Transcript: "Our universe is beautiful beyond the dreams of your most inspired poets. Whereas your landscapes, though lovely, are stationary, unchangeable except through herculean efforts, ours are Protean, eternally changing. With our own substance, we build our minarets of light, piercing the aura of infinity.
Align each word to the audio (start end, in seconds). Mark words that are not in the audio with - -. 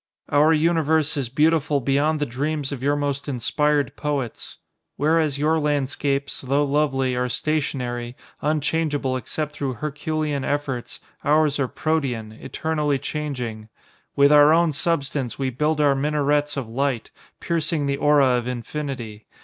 "Our 0.29 0.51
universe 0.51 1.15
is 1.15 1.29
beautiful 1.29 1.79
beyond 1.79 2.17
the 2.19 2.25
dreams 2.25 2.71
of 2.71 2.81
your 2.81 2.95
most 2.95 3.27
inspired 3.29 3.95
poets. 3.95 4.57
Whereas 4.97 5.37
your 5.37 5.59
landscapes, 5.59 6.41
though 6.41 6.63
lovely, 6.65 7.15
are 7.15 7.29
stationary, 7.29 8.15
unchangeable 8.41 9.15
except 9.15 9.51
through 9.53 9.73
herculean 9.75 10.43
efforts, 10.43 11.01
ours 11.23 11.59
are 11.59 11.67
Protean, 11.67 12.31
eternally 12.31 12.97
changing. 12.97 13.69
With 14.15 14.31
our 14.31 14.51
own 14.51 14.71
substance, 14.71 15.37
we 15.37 15.51
build 15.51 15.79
our 15.79 15.93
minarets 15.93 16.57
of 16.57 16.67
light, 16.67 17.11
piercing 17.39 17.85
the 17.85 17.97
aura 17.97 18.37
of 18.39 18.47
infinity. 18.47 19.27